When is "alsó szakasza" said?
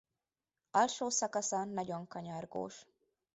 0.71-1.63